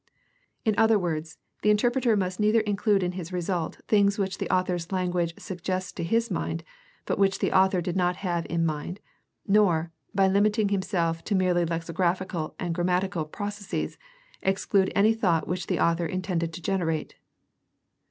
[0.65, 4.91] In other words, the interpreter must neither include in his result things which the author's
[4.91, 6.63] language suggests to his mind,
[7.05, 8.99] but which the author did not have in mind,
[9.45, 13.99] nor, by limiting himself to merely lexicographical and grammatical processes,
[14.41, 17.13] exclude any thought which the author intended to generate.